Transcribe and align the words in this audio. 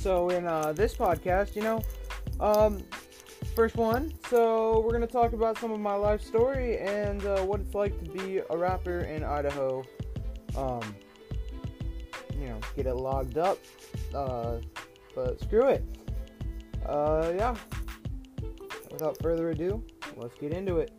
So 0.00 0.30
in 0.30 0.46
uh, 0.46 0.72
this 0.72 0.94
podcast, 0.94 1.54
you 1.54 1.60
know, 1.60 1.82
um, 2.40 2.82
first 3.54 3.76
one. 3.76 4.14
So 4.30 4.80
we're 4.80 4.92
gonna 4.92 5.06
talk 5.06 5.34
about 5.34 5.58
some 5.58 5.72
of 5.72 5.78
my 5.78 5.94
life 5.94 6.22
story 6.22 6.78
and 6.78 7.22
uh, 7.26 7.42
what 7.42 7.60
it's 7.60 7.74
like 7.74 8.02
to 8.02 8.10
be 8.10 8.40
a 8.48 8.56
rapper 8.56 9.00
in 9.00 9.22
Idaho. 9.22 9.84
Um, 10.56 10.80
you 12.38 12.48
know, 12.48 12.58
get 12.74 12.86
it 12.86 12.94
logged 12.94 13.36
up. 13.36 13.58
Uh, 14.14 14.60
but 15.14 15.38
screw 15.42 15.68
it. 15.68 15.84
Uh, 16.86 17.32
yeah. 17.36 17.54
Without 18.90 19.18
further 19.20 19.50
ado, 19.50 19.84
let's 20.16 20.34
get 20.38 20.54
into 20.54 20.78
it. 20.78 20.92